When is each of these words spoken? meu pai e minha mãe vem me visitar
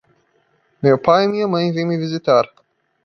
meu 0.81 0.97
pai 0.97 1.25
e 1.25 1.27
minha 1.27 1.47
mãe 1.47 1.71
vem 1.71 1.85
me 1.87 1.95
visitar 1.95 2.49